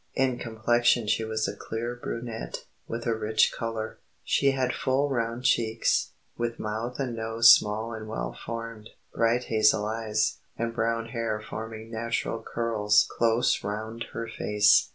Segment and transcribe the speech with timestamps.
[0.15, 5.43] In complexion she was a clear brunette, with a rich colour; she had full round
[5.43, 11.39] cheeks, with mouth and nose small and well formed, bright hazel eyes, and brown hair
[11.39, 14.89] forming natural curls close round her face.